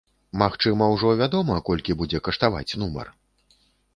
[0.41, 3.15] Магчыма, ужо вядома, колькі будзе каштаваць нумар?